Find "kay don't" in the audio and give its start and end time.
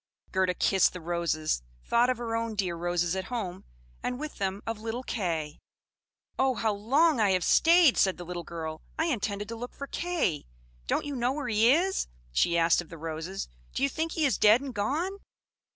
9.85-11.05